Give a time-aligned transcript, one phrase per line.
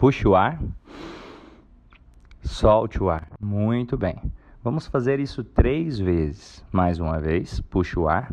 [0.00, 0.58] Puxe o ar.
[2.42, 3.28] Solte o ar.
[3.38, 4.32] Muito bem.
[4.64, 6.64] Vamos fazer isso três vezes.
[6.72, 7.60] Mais uma vez.
[7.60, 8.32] Puxe o ar.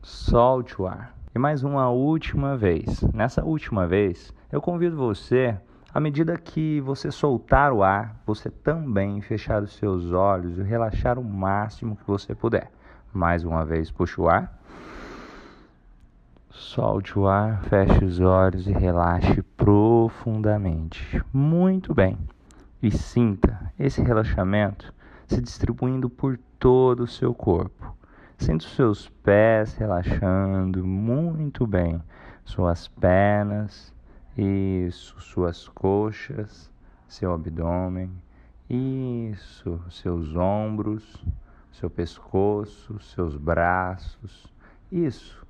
[0.00, 1.14] Solte o ar.
[1.34, 3.02] E mais uma última vez.
[3.12, 5.54] Nessa última vez, eu convido você,
[5.92, 11.18] à medida que você soltar o ar, você também fechar os seus olhos e relaxar
[11.18, 12.72] o máximo que você puder.
[13.12, 14.63] Mais uma vez, puxe o ar.
[16.56, 21.20] Solte o ar, feche os olhos e relaxe profundamente.
[21.32, 22.16] Muito bem.
[22.80, 24.94] E sinta esse relaxamento
[25.26, 27.92] se distribuindo por todo o seu corpo.
[28.38, 32.00] Sinta os seus pés relaxando muito bem.
[32.44, 33.92] Suas pernas,
[34.38, 36.70] isso, suas coxas,
[37.08, 38.12] seu abdômen,
[38.70, 41.26] isso, seus ombros,
[41.72, 44.46] seu pescoço, seus braços,
[44.92, 45.43] isso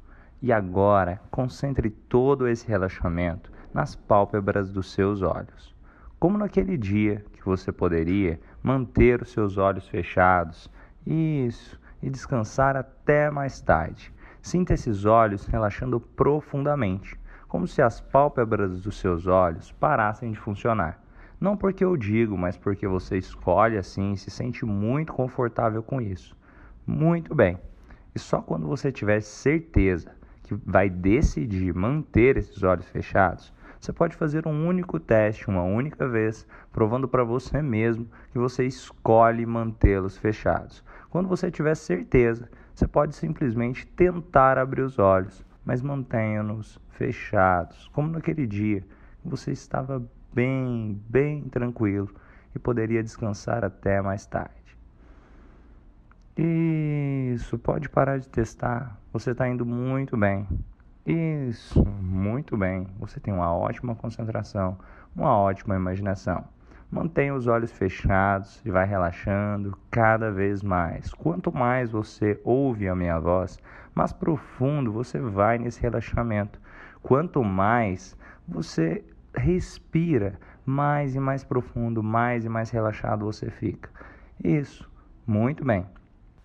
[0.45, 5.75] e agora, concentre todo esse relaxamento nas pálpebras dos seus olhos.
[6.21, 10.71] Como naquele dia que você poderia manter os seus olhos fechados.
[11.07, 14.13] Isso, e descansar até mais tarde.
[14.43, 17.19] Sinta esses olhos relaxando profundamente,
[17.49, 21.03] como se as pálpebras dos seus olhos parassem de funcionar.
[21.41, 26.03] Não porque eu digo, mas porque você escolhe assim e se sente muito confortável com
[26.03, 26.37] isso.
[26.87, 27.59] Muito bem.
[28.15, 30.13] E só quando você tiver certeza
[30.45, 33.53] que vai decidir manter esses olhos fechados,
[33.85, 38.65] você pode fazer um único teste uma única vez, provando para você mesmo que você
[38.65, 40.83] escolhe mantê-los fechados.
[41.11, 48.09] Quando você tiver certeza, você pode simplesmente tentar abrir os olhos, mas mantenha-nos fechados, como
[48.09, 48.81] naquele dia
[49.23, 52.09] que você estava bem, bem tranquilo
[52.55, 54.79] e poderia descansar até mais tarde.
[57.55, 58.99] Isso, pode parar de testar.
[59.13, 60.45] Você está indo muito bem.
[61.07, 62.89] Isso, muito bem.
[62.99, 64.77] Você tem uma ótima concentração,
[65.15, 66.45] uma ótima imaginação.
[66.91, 71.15] Mantenha os olhos fechados e vai relaxando cada vez mais.
[71.15, 73.57] Quanto mais você ouve a minha voz,
[73.95, 76.61] mais profundo você vai nesse relaxamento.
[77.03, 78.17] Quanto mais
[78.49, 83.89] você respira, mais e mais profundo, mais e mais relaxado você fica.
[84.43, 84.91] Isso,
[85.25, 85.87] muito bem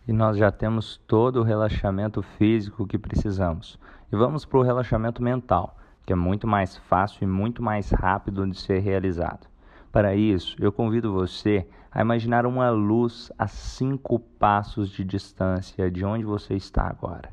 [0.10, 3.78] e nós já temos todo o relaxamento físico que precisamos.
[4.12, 8.44] E vamos para o relaxamento mental, que é muito mais fácil e muito mais rápido
[8.48, 9.48] de ser realizado.
[9.92, 16.04] Para isso, eu convido você a imaginar uma luz a cinco passos de distância de
[16.04, 17.30] onde você está agora.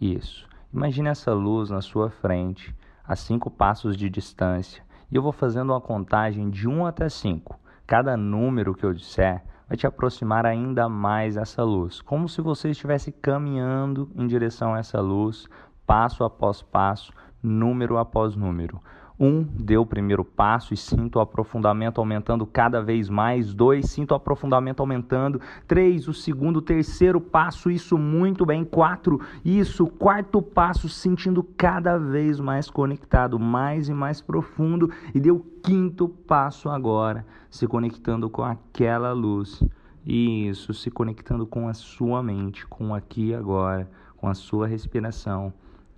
[0.00, 0.48] Isso.
[0.72, 2.72] Imagine essa luz na sua frente,
[3.04, 7.58] a cinco passos de distância, e eu vou fazendo uma contagem de 1 até 5.
[7.84, 12.70] Cada número que eu disser vai te aproximar ainda mais dessa luz, como se você
[12.70, 15.46] estivesse caminhando em direção a essa luz,
[15.86, 18.80] passo após passo, número após número.
[19.18, 23.54] Um, deu o primeiro passo e sinto o aprofundamento aumentando cada vez mais.
[23.54, 25.40] Dois, sinto o aprofundamento aumentando.
[25.68, 28.64] Três, o segundo, terceiro passo, isso muito bem.
[28.64, 34.90] Quatro, isso, quarto passo, sentindo cada vez mais conectado, mais e mais profundo.
[35.14, 39.62] E deu o quinto passo agora, se conectando com aquela luz.
[40.04, 45.52] Isso, se conectando com a sua mente, com aqui e agora, com a sua respiração.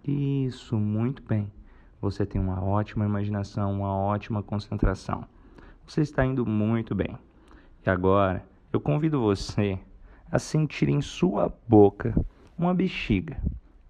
[0.05, 1.51] Isso, muito bem
[2.01, 5.25] você tem uma ótima imaginação, uma ótima concentração.
[5.87, 7.17] Você está indo muito bem.
[7.85, 9.79] E agora, eu convido você
[10.31, 12.15] a sentir em sua boca
[12.59, 13.37] uma bexiga.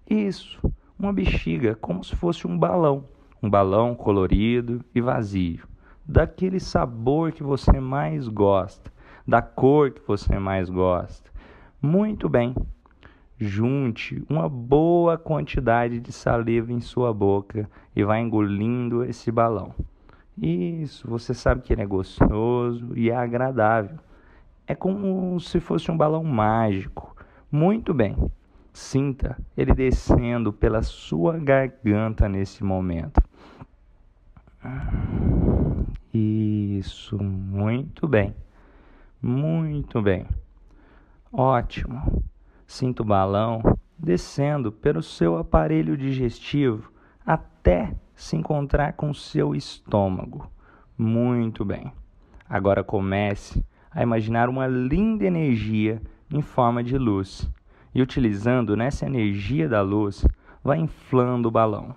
[0.09, 0.61] Isso,
[0.97, 3.05] uma bexiga como se fosse um balão,
[3.41, 5.67] um balão colorido e vazio,
[6.05, 8.91] daquele sabor que você mais gosta,
[9.27, 11.29] da cor que você mais gosta.
[11.81, 12.55] Muito bem.
[13.39, 19.75] Junte uma boa quantidade de saliva em sua boca e vá engolindo esse balão.
[20.41, 23.97] Isso, você sabe que ele é gostoso e é agradável.
[24.65, 27.15] É como se fosse um balão mágico.
[27.51, 28.15] Muito bem.
[28.73, 33.21] Sinta ele descendo pela sua garganta nesse momento.
[36.13, 38.35] Isso, muito bem.
[39.21, 40.27] Muito bem.
[41.31, 42.23] Ótimo.
[42.67, 43.61] Sinta o balão
[43.97, 46.91] descendo pelo seu aparelho digestivo
[47.25, 50.51] até se encontrar com seu estômago.
[50.97, 51.91] Muito bem.
[52.47, 57.49] Agora comece a imaginar uma linda energia em forma de luz.
[57.95, 60.25] E utilizando nessa energia da luz,
[60.61, 61.95] vai inflando o balão.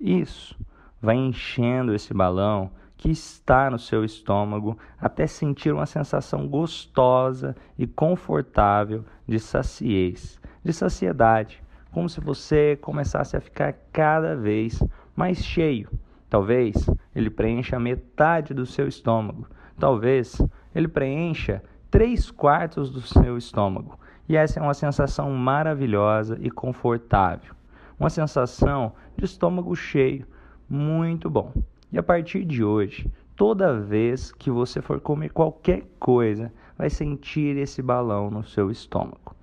[0.00, 0.58] Isso,
[1.00, 7.86] vai enchendo esse balão que está no seu estômago até sentir uma sensação gostosa e
[7.86, 11.62] confortável de saciez, de saciedade,
[11.92, 14.82] como se você começasse a ficar cada vez
[15.14, 15.88] mais cheio,
[16.28, 16.74] Talvez
[17.14, 19.46] ele preencha metade do seu estômago.
[19.78, 20.40] Talvez
[20.74, 23.98] ele preencha três quartos do seu estômago.
[24.28, 27.54] E essa é uma sensação maravilhosa e confortável.
[27.98, 30.26] Uma sensação de estômago cheio,
[30.68, 31.52] muito bom.
[31.96, 37.56] E a partir de hoje, toda vez que você for comer qualquer coisa, vai sentir
[37.56, 39.34] esse balão no seu estômago.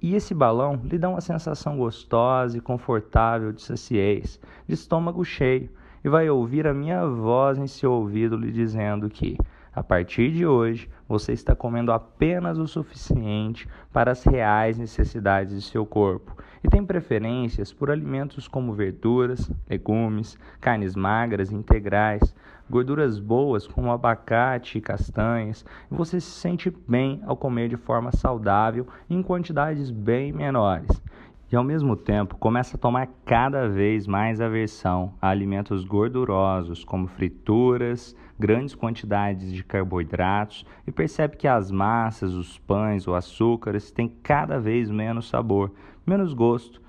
[0.00, 5.68] E esse balão lhe dá uma sensação gostosa e confortável de saciez, de estômago cheio,
[6.02, 9.36] e vai ouvir a minha voz em seu ouvido lhe dizendo que
[9.70, 15.68] a partir de hoje, você está comendo apenas o suficiente para as reais necessidades de
[15.68, 22.32] seu corpo e tem preferências por alimentos como verduras, legumes, carnes magras integrais,
[22.70, 25.64] gorduras boas como abacate e castanhas.
[25.90, 31.02] E você se sente bem ao comer de forma saudável em quantidades bem menores
[31.52, 37.08] e ao mesmo tempo começa a tomar cada vez mais aversão a alimentos gordurosos, como
[37.08, 44.08] frituras, grandes quantidades de carboidratos, e percebe que as massas, os pães ou açúcares têm
[44.22, 45.72] cada vez menos sabor,
[46.06, 46.80] menos gosto.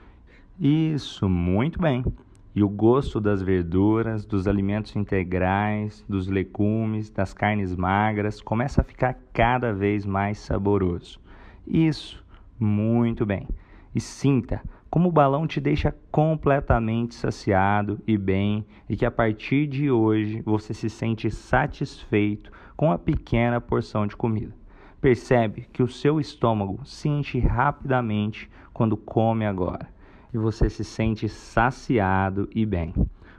[0.59, 2.05] Isso, muito bem.
[2.53, 8.83] E o gosto das verduras, dos alimentos integrais, dos legumes, das carnes magras começa a
[8.83, 11.19] ficar cada vez mais saboroso.
[11.65, 12.23] Isso,
[12.59, 13.47] muito bem
[13.93, 14.61] e sinta
[14.91, 20.41] como o balão te deixa completamente saciado e bem, e que a partir de hoje
[20.41, 24.53] você se sente satisfeito com a pequena porção de comida.
[24.99, 29.87] Percebe que o seu estômago se enche rapidamente quando come agora,
[30.33, 32.93] e você se sente saciado e bem.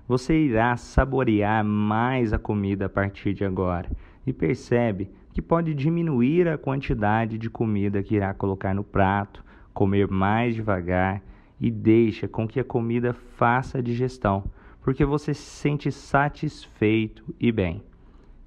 [0.09, 3.91] Você irá saborear mais a comida a partir de agora
[4.27, 10.09] e percebe que pode diminuir a quantidade de comida que irá colocar no prato comer
[10.09, 11.23] mais devagar
[11.61, 14.45] e deixa com que a comida faça a digestão,
[14.83, 17.83] porque você se sente satisfeito e bem.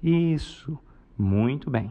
[0.02, 0.78] Isso,
[1.16, 1.90] muito bem.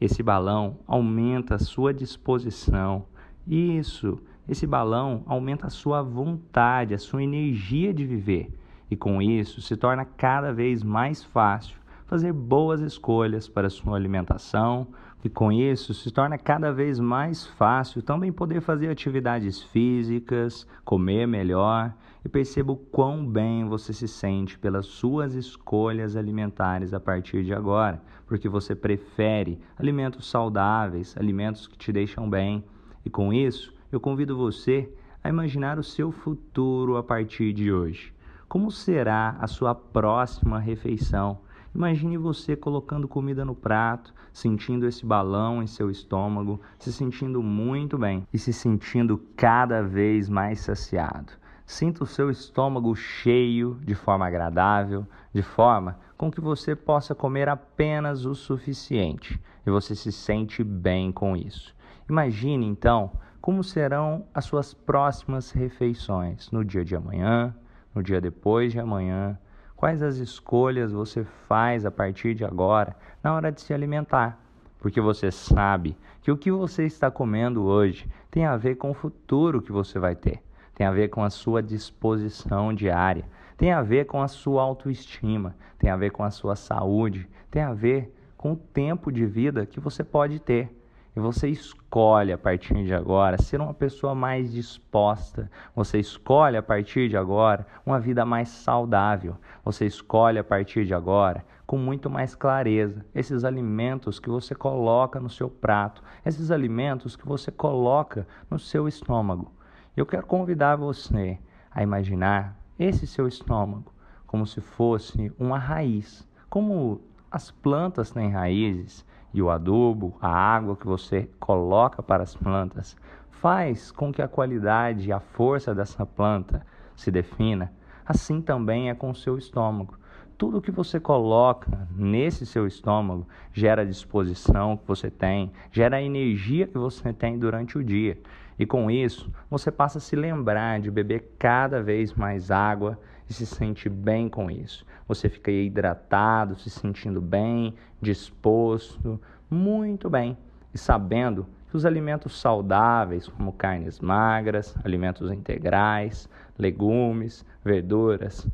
[0.00, 3.06] Esse balão aumenta a sua disposição.
[3.46, 8.52] Isso, esse balão aumenta a sua vontade, a sua energia de viver.
[8.90, 13.96] E com isso se torna cada vez mais fácil fazer boas escolhas para a sua
[13.96, 14.86] alimentação,
[15.24, 21.26] e com isso se torna cada vez mais fácil também poder fazer atividades físicas, comer
[21.26, 27.42] melhor e perceba o quão bem você se sente pelas suas escolhas alimentares a partir
[27.42, 32.62] de agora, porque você prefere alimentos saudáveis, alimentos que te deixam bem.
[33.02, 34.92] E com isso, eu convido você
[35.22, 38.12] a imaginar o seu futuro a partir de hoje.
[38.46, 41.38] Como será a sua próxima refeição?
[41.74, 47.98] Imagine você colocando comida no prato, sentindo esse balão em seu estômago, se sentindo muito
[47.98, 51.32] bem e se sentindo cada vez mais saciado.
[51.66, 57.48] Sinta o seu estômago cheio de forma agradável, de forma com que você possa comer
[57.48, 61.74] apenas o suficiente e você se sente bem com isso.
[62.08, 63.10] Imagine então
[63.40, 67.52] como serão as suas próximas refeições no dia de amanhã,
[67.92, 69.38] no dia depois de amanhã,
[69.84, 74.40] Quais as escolhas você faz a partir de agora na hora de se alimentar?
[74.78, 78.94] Porque você sabe que o que você está comendo hoje tem a ver com o
[78.94, 80.42] futuro que você vai ter,
[80.74, 83.26] tem a ver com a sua disposição diária,
[83.58, 87.60] tem a ver com a sua autoestima, tem a ver com a sua saúde, tem
[87.60, 90.74] a ver com o tempo de vida que você pode ter.
[91.16, 95.48] E você escolhe a partir de agora ser uma pessoa mais disposta.
[95.74, 99.36] Você escolhe a partir de agora uma vida mais saudável.
[99.64, 105.18] Você escolhe a partir de agora com muito mais clareza esses alimentos que você coloca
[105.20, 109.52] no seu prato, esses alimentos que você coloca no seu estômago.
[109.96, 111.38] Eu quero convidar você
[111.70, 113.92] a imaginar esse seu estômago
[114.26, 120.76] como se fosse uma raiz, como as plantas têm raízes e o adubo, a água
[120.76, 122.96] que você coloca para as plantas,
[123.28, 126.64] faz com que a qualidade e a força dessa planta
[126.94, 127.72] se defina.
[128.06, 129.98] Assim também é com o seu estômago.
[130.38, 136.78] Tudo que você coloca nesse seu estômago gera disposição que você tem, gera energia que
[136.78, 138.18] você tem durante o dia.
[138.58, 143.32] E com isso, você passa a se lembrar de beber cada vez mais água e
[143.32, 144.86] se sente bem com isso.
[145.08, 149.20] Você fica hidratado, se sentindo bem, disposto,
[149.50, 150.36] muito bem,
[150.72, 158.48] e sabendo que os alimentos saudáveis, como carnes magras, alimentos integrais, legumes, verduras,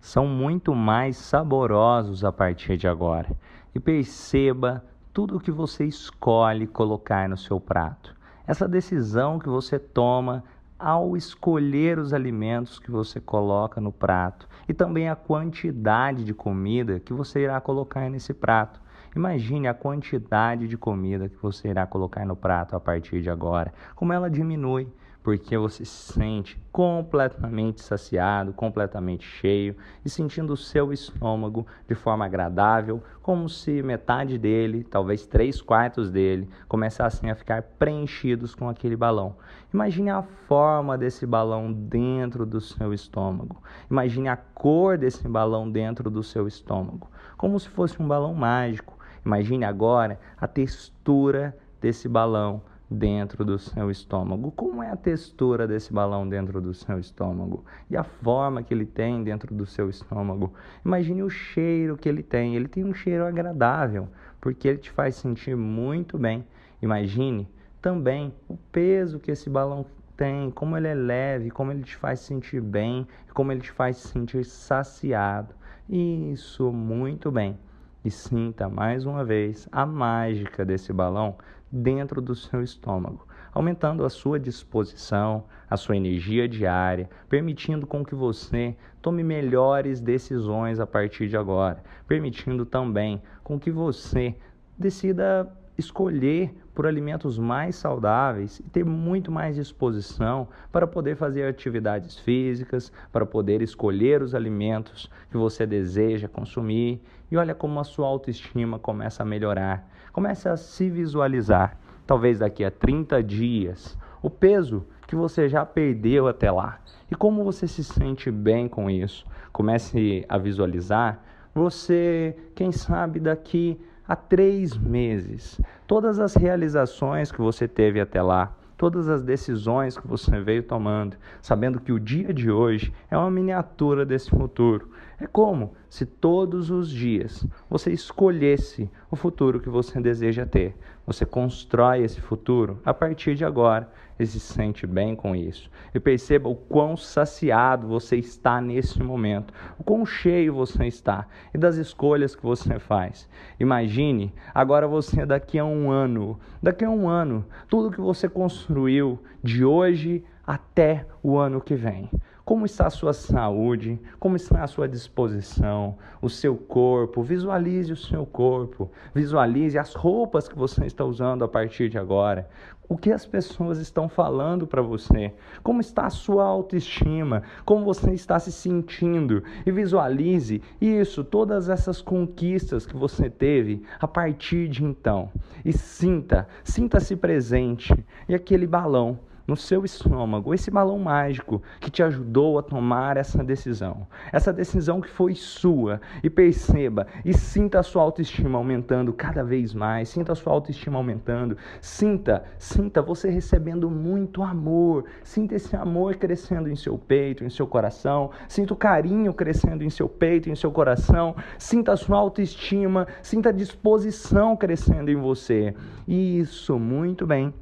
[0.00, 3.30] são muito mais saborosos a partir de agora.
[3.74, 8.14] E perceba tudo o que você escolhe colocar no seu prato.
[8.46, 10.44] Essa decisão que você toma
[10.78, 17.00] ao escolher os alimentos que você coloca no prato e também a quantidade de comida
[17.00, 18.82] que você irá colocar nesse prato.
[19.16, 23.72] Imagine a quantidade de comida que você irá colocar no prato a partir de agora,
[23.94, 24.88] como ela diminui
[25.24, 32.26] porque você se sente completamente saciado, completamente cheio e sentindo o seu estômago de forma
[32.26, 38.96] agradável, como se metade dele, talvez três quartos dele, começassem a ficar preenchidos com aquele
[38.96, 39.34] balão.
[39.72, 43.62] Imagine a forma desse balão dentro do seu estômago.
[43.90, 48.98] Imagine a cor desse balão dentro do seu estômago, como se fosse um balão mágico.
[49.24, 52.60] Imagine agora a textura desse balão
[52.90, 54.50] dentro do seu estômago.
[54.52, 57.64] Como é a textura desse balão dentro do seu estômago?
[57.90, 60.52] E a forma que ele tem dentro do seu estômago?
[60.84, 62.54] Imagine o cheiro que ele tem.
[62.54, 64.08] Ele tem um cheiro agradável,
[64.40, 66.46] porque ele te faz sentir muito bem.
[66.82, 67.48] Imagine
[67.80, 69.86] também o peso que esse balão
[70.16, 73.96] tem, como ele é leve, como ele te faz sentir bem, como ele te faz
[73.96, 75.54] sentir saciado.
[75.88, 77.58] Isso, muito bem.
[78.04, 81.36] E sinta mais uma vez a mágica desse balão
[81.74, 88.14] dentro do seu estômago, aumentando a sua disposição, a sua energia diária, permitindo com que
[88.14, 94.36] você tome melhores decisões a partir de agora, permitindo também com que você
[94.78, 102.18] decida escolher por alimentos mais saudáveis e ter muito mais disposição para poder fazer atividades
[102.18, 107.00] físicas, para poder escolher os alimentos que você deseja consumir.
[107.30, 109.88] E olha como a sua autoestima começa a melhorar.
[110.12, 116.28] Comece a se visualizar, talvez daqui a 30 dias, o peso que você já perdeu
[116.28, 116.80] até lá.
[117.10, 119.26] E como você se sente bem com isso?
[119.52, 121.22] Comece a visualizar
[121.54, 125.60] você, quem sabe, daqui há três meses.
[125.86, 131.16] Todas as realizações que você teve até lá, todas as decisões que você veio tomando,
[131.40, 134.90] sabendo que o dia de hoje é uma miniatura desse futuro.
[135.20, 140.76] É como se todos os dias você escolhesse o futuro que você deseja ter.
[141.06, 145.70] Você constrói esse futuro a partir de agora e se sente bem com isso.
[145.94, 151.58] E perceba o quão saciado você está nesse momento, o quão cheio você está e
[151.58, 153.28] das escolhas que você faz.
[153.60, 159.20] Imagine agora você daqui a um ano, daqui a um ano, tudo que você construiu
[159.42, 162.10] de hoje até o ano que vem.
[162.44, 163.98] Como está a sua saúde?
[164.20, 165.96] Como está a sua disposição?
[166.20, 167.22] O seu corpo?
[167.22, 168.90] Visualize o seu corpo.
[169.14, 172.46] Visualize as roupas que você está usando a partir de agora.
[172.86, 175.32] O que as pessoas estão falando para você?
[175.62, 177.44] Como está a sua autoestima?
[177.64, 179.42] Como você está se sentindo?
[179.64, 185.32] E visualize isso, todas essas conquistas que você teve a partir de então.
[185.64, 187.94] E sinta, sinta-se presente.
[188.28, 193.42] E aquele balão no seu estômago, esse balão mágico que te ajudou a tomar essa
[193.44, 194.06] decisão.
[194.32, 196.00] Essa decisão que foi sua.
[196.22, 200.08] E perceba e sinta a sua autoestima aumentando cada vez mais.
[200.08, 201.56] Sinta a sua autoestima aumentando.
[201.80, 205.04] Sinta, sinta você recebendo muito amor.
[205.22, 208.30] Sinta esse amor crescendo em seu peito, em seu coração.
[208.48, 211.36] Sinta o carinho crescendo em seu peito, em seu coração.
[211.58, 213.06] Sinta a sua autoestima.
[213.22, 215.74] Sinta a disposição crescendo em você.
[216.08, 217.52] Isso, muito bem.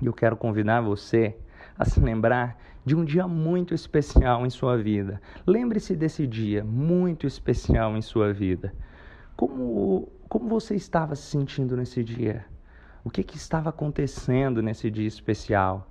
[0.00, 1.36] E eu quero convidar você
[1.78, 5.20] a se lembrar de um dia muito especial em sua vida.
[5.46, 8.74] Lembre-se desse dia muito especial em sua vida.
[9.36, 12.44] Como, como você estava se sentindo nesse dia?
[13.04, 15.86] O que, que estava acontecendo nesse dia especial?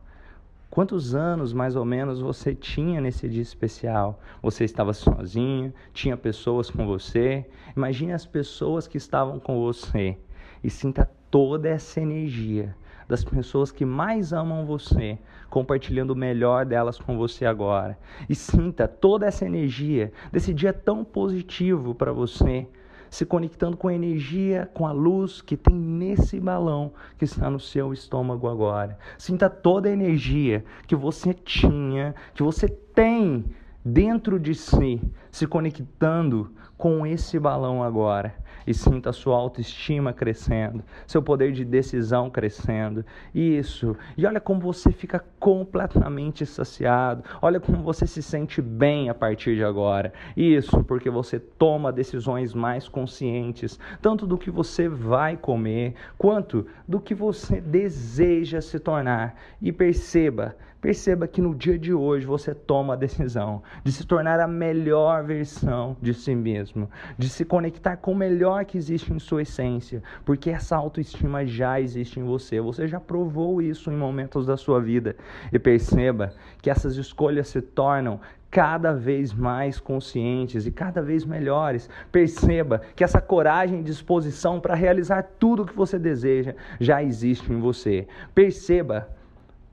[0.70, 4.20] Quantos anos mais ou menos você tinha nesse dia especial?
[4.42, 5.74] Você estava sozinho?
[5.94, 7.50] Tinha pessoas com você?
[7.76, 10.18] Imagine as pessoas que estavam com você
[10.64, 12.76] e sinta toda essa energia
[13.10, 15.18] das pessoas que mais amam você,
[15.50, 17.98] compartilhando o melhor delas com você agora.
[18.30, 22.68] E sinta toda essa energia desse dia tão positivo para você,
[23.10, 27.60] se conectando com a energia, com a luz que tem nesse balão que está no
[27.60, 28.96] seu estômago agora.
[29.18, 33.44] Sinta toda a energia que você tinha, que você tem
[33.84, 35.02] dentro de si,
[35.32, 38.36] se conectando com esse balão agora
[38.66, 43.06] e sinta sua autoestima crescendo, seu poder de decisão crescendo.
[43.34, 43.96] Isso.
[44.18, 47.24] E olha como você fica completamente saciado.
[47.42, 50.14] Olha como você se sente bem a partir de agora.
[50.36, 57.00] Isso, porque você toma decisões mais conscientes, tanto do que você vai comer, quanto do
[57.00, 59.36] que você deseja se tornar.
[59.62, 64.40] E perceba, perceba que no dia de hoje você toma a decisão de se tornar
[64.40, 69.20] a melhor versão de si mesmo, de se conectar com o melhor que existe em
[69.20, 72.62] sua essência, porque essa autoestima já existe em você.
[72.62, 75.16] Você já provou isso em momentos da sua vida.
[75.52, 78.20] E perceba que essas escolhas se tornam
[78.52, 81.90] cada vez mais conscientes e cada vez melhores.
[82.12, 87.52] Perceba que essa coragem e disposição para realizar tudo o que você deseja já existe
[87.52, 88.08] em você.
[88.34, 89.08] Perceba,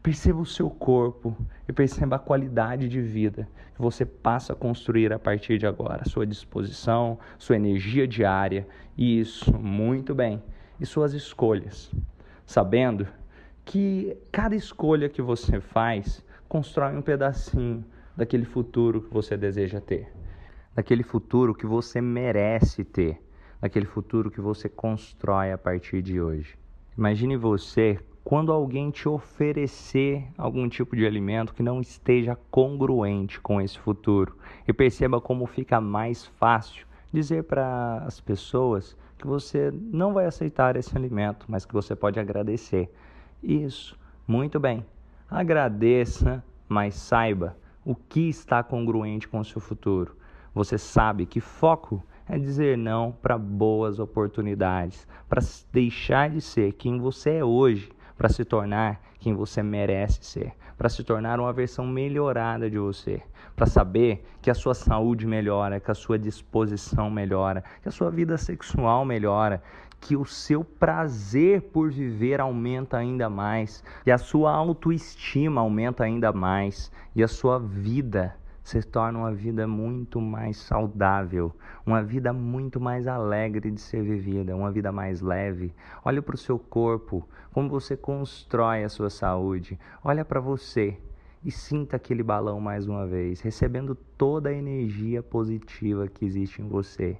[0.06, 1.36] perceba o seu corpo
[1.68, 6.08] e perceba a qualidade de vida que você passa a construir a partir de agora,
[6.08, 8.68] sua disposição, sua energia diária.
[8.96, 10.40] Isso, muito bem.
[10.78, 11.90] E suas escolhas.
[12.46, 13.08] Sabendo
[13.64, 17.84] que cada escolha que você faz constrói um pedacinho
[18.16, 20.12] daquele futuro que você deseja ter,
[20.72, 23.20] daquele futuro que você merece ter,
[23.60, 26.56] daquele futuro que você constrói a partir de hoje.
[26.96, 33.60] Imagine você quando alguém te oferecer algum tipo de alimento que não esteja congruente com
[33.60, 34.36] esse futuro.
[34.66, 40.74] E perceba como fica mais fácil dizer para as pessoas que você não vai aceitar
[40.74, 42.92] esse alimento, mas que você pode agradecer.
[43.40, 44.84] Isso, muito bem.
[45.30, 50.16] Agradeça, mas saiba o que está congruente com o seu futuro.
[50.52, 55.40] Você sabe que foco é dizer não para boas oportunidades, para
[55.72, 60.88] deixar de ser quem você é hoje, para se tornar quem você merece ser, para
[60.88, 63.22] se tornar uma versão melhorada de você,
[63.54, 68.10] para saber que a sua saúde melhora, que a sua disposição melhora, que a sua
[68.10, 69.62] vida sexual melhora,
[70.00, 76.32] que o seu prazer por viver aumenta ainda mais, e a sua autoestima aumenta ainda
[76.32, 78.34] mais, e a sua vida
[78.66, 81.54] se torna uma vida muito mais saudável,
[81.86, 85.72] uma vida muito mais alegre de ser vivida, uma vida mais leve.
[86.04, 89.78] Olha para o seu corpo, como você constrói a sua saúde.
[90.02, 90.98] Olha para você
[91.44, 96.66] e sinta aquele balão mais uma vez, recebendo toda a energia positiva que existe em
[96.66, 97.16] você.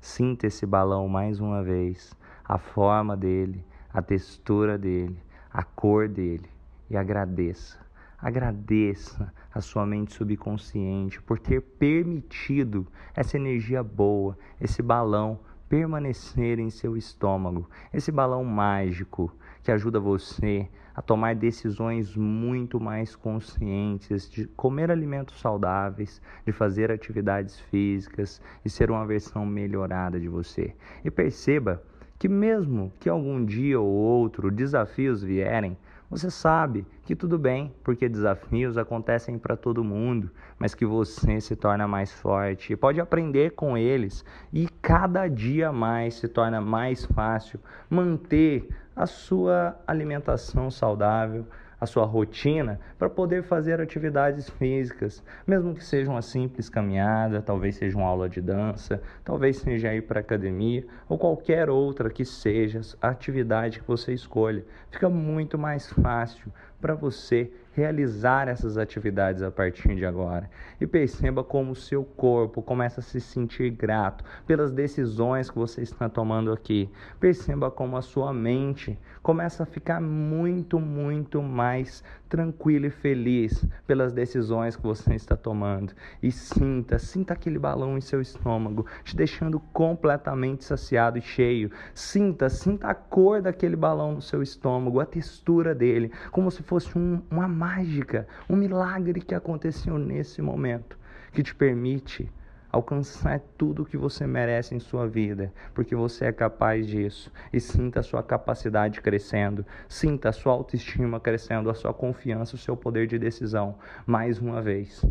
[0.00, 2.12] Sinta esse balão mais uma vez,
[2.44, 3.64] a forma dele,
[3.94, 6.50] a textura dele, a cor dele
[6.90, 7.87] e agradeça.
[8.20, 16.68] Agradeça a sua mente subconsciente por ter permitido essa energia boa, esse balão permanecer em
[16.68, 24.46] seu estômago, esse balão mágico que ajuda você a tomar decisões muito mais conscientes, de
[24.48, 30.74] comer alimentos saudáveis, de fazer atividades físicas e ser uma versão melhorada de você.
[31.04, 31.80] E perceba
[32.18, 35.76] que, mesmo que algum dia ou outro desafios vierem,
[36.10, 41.54] você sabe que tudo bem, porque desafios acontecem para todo mundo, mas que você se
[41.54, 42.74] torna mais forte.
[42.76, 49.78] Pode aprender com eles e cada dia mais se torna mais fácil manter a sua
[49.86, 51.46] alimentação saudável,
[51.80, 57.76] a sua rotina para poder fazer atividades físicas, mesmo que seja uma simples caminhada, talvez
[57.76, 62.80] seja uma aula de dança, talvez seja ir para academia ou qualquer outra que seja
[63.00, 64.64] a atividade que você escolha.
[64.90, 70.50] Fica muito mais fácil para você realizar essas atividades a partir de agora.
[70.80, 75.82] E perceba como o seu corpo começa a se sentir grato pelas decisões que você
[75.82, 76.90] está tomando aqui.
[77.20, 84.12] Perceba como a sua mente começa a ficar muito, muito mais tranquila e feliz pelas
[84.12, 85.92] decisões que você está tomando.
[86.20, 91.70] E sinta, sinta aquele balão em seu estômago, te deixando completamente saciado e cheio.
[91.94, 96.98] Sinta, sinta a cor daquele balão no seu estômago, a textura dele, como se fosse
[96.98, 100.98] um, uma mágica, um milagre que aconteceu nesse momento,
[101.32, 102.30] que te permite
[102.70, 107.32] alcançar tudo o que você merece em sua vida, porque você é capaz disso.
[107.50, 112.58] E sinta a sua capacidade crescendo, sinta a sua autoestima crescendo, a sua confiança, o
[112.58, 113.76] seu poder de decisão,
[114.06, 115.02] mais uma vez.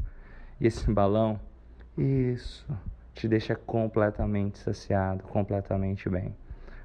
[0.62, 1.39] E esse balão,
[1.98, 2.67] isso,
[3.15, 6.36] te deixa completamente saciado, completamente bem.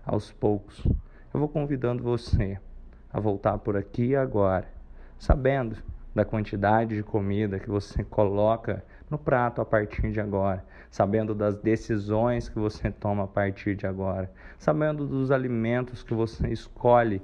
[0.03, 0.83] Aos poucos,
[1.35, 2.59] eu vou convidando você
[3.12, 4.66] a voltar por aqui agora,
[5.18, 5.77] sabendo
[6.14, 11.57] da quantidade de comida que você coloca no prato a partir de agora, sabendo das
[11.57, 17.20] decisões que você toma a partir de agora, sabendo dos alimentos que você escolhe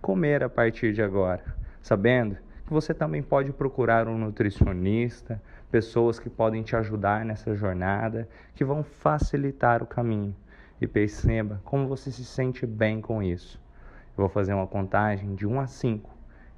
[0.00, 1.42] comer a partir de agora,
[1.82, 8.28] sabendo que você também pode procurar um nutricionista, pessoas que podem te ajudar nessa jornada,
[8.54, 10.34] que vão facilitar o caminho.
[10.80, 13.59] E perceba como você se sente bem com isso.
[14.20, 16.10] Eu vou fazer uma contagem de 1 a 5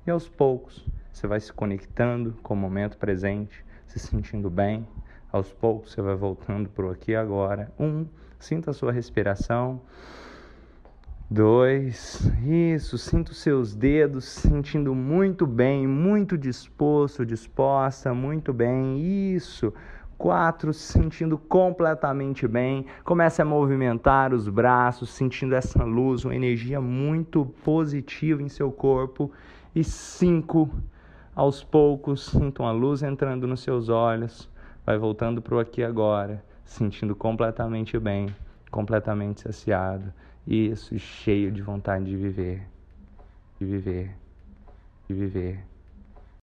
[0.04, 4.84] e aos poucos você vai se conectando com o momento presente, se sentindo bem.
[5.30, 7.72] Aos poucos você vai voltando para o aqui e agora.
[7.78, 8.04] Um,
[8.36, 9.80] sinta a sua respiração.
[11.30, 18.98] Dois, isso, sinta os seus dedos sentindo muito bem, muito disposto, disposta, muito bem.
[19.36, 19.72] Isso.
[20.22, 22.86] Quatro, se sentindo completamente bem.
[23.02, 29.32] Comece a movimentar os braços, sentindo essa luz, uma energia muito positiva em seu corpo.
[29.74, 30.70] E cinco,
[31.34, 34.48] aos poucos, sintam a luz entrando nos seus olhos.
[34.86, 38.32] Vai voltando para o aqui agora, sentindo completamente bem,
[38.70, 40.12] completamente saciado.
[40.46, 42.62] Isso, cheio de vontade de viver,
[43.58, 44.16] de viver,
[45.08, 45.71] de viver.